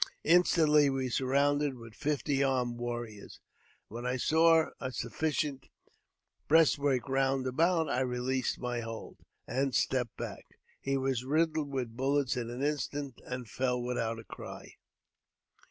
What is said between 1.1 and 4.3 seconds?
surrounded with fifty armed warriors; and when I